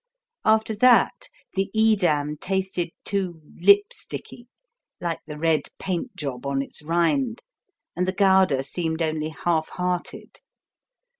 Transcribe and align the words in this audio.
After 0.45 0.75
that 0.77 1.29
the 1.53 1.69
Edam 1.75 2.35
tasted 2.37 2.89
too 3.05 3.39
lipsticky, 3.61 4.47
like 4.99 5.19
the 5.27 5.37
red 5.37 5.67
paint 5.77 6.15
job 6.15 6.47
on 6.47 6.63
its 6.63 6.81
rind, 6.81 7.43
and 7.95 8.07
the 8.07 8.11
Gouda 8.13 8.63
seemed 8.63 9.03
only 9.03 9.29
half 9.29 9.69
hearted. 9.69 10.39